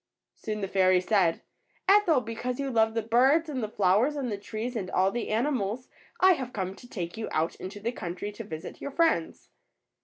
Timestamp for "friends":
8.89-9.49